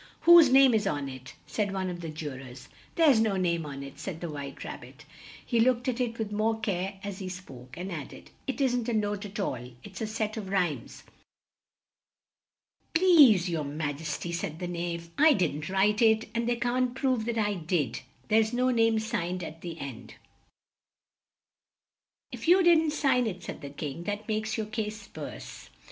[0.21, 2.69] "Whose name is on it?" said one of the ju rors.
[2.95, 5.05] "There's no name on it," said the White Rab bit;
[5.45, 8.89] he looked at it with more care as he spoke, and add ed, "it isn't
[8.89, 11.03] a note at all; it's a set of rhymes."
[12.95, 16.95] "Please your ma jes ty," said the Knave, "I didn't write it, and they can't
[16.95, 20.15] prove that I did; there's no name signed at the end."
[22.31, 25.69] "If you didn't sign it," said the King, "that makes your case worse.